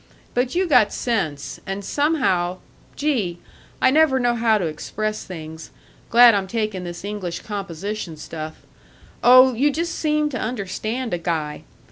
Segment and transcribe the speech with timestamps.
[0.33, 2.57] But you got sense, and somehow
[2.95, 3.37] gee!
[3.79, 5.69] I never know how to express things
[6.09, 8.63] glad I'm taking this English composition stuff
[9.23, 11.65] oh, you just seem to understand a guy.